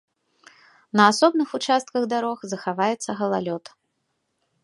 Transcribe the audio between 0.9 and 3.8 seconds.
На асобных участках дарог захаваецца галалёд.